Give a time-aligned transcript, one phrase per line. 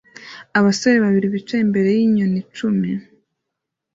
[0.57, 2.89] Abasore babiri bicaye imbere yinyoni cumi